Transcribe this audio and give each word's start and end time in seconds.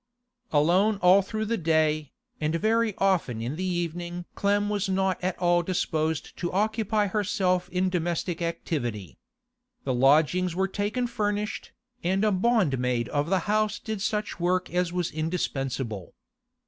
Alone 0.51 0.97
all 1.03 1.21
through 1.21 1.45
the 1.45 1.59
day, 1.59 2.11
and 2.39 2.55
very 2.55 2.95
often 2.97 3.39
in 3.39 3.55
the 3.55 3.63
evening 3.63 4.25
Clem 4.33 4.67
was 4.67 4.89
not 4.89 5.23
at 5.23 5.37
all 5.37 5.61
disposed 5.61 6.35
to 6.37 6.51
occupy 6.51 7.05
herself 7.05 7.69
in 7.69 7.87
domestic 7.87 8.41
activity. 8.41 9.19
The 9.83 9.93
lodgings 9.93 10.55
were 10.55 10.67
taken 10.67 11.05
furnished, 11.05 11.71
and 12.03 12.25
a 12.25 12.31
bondmaid 12.31 13.09
of 13.09 13.29
the 13.29 13.41
house 13.45 13.77
did 13.77 14.01
such 14.01 14.39
work 14.39 14.73
as 14.73 14.91
was 14.91 15.11
indispensable. 15.11 16.15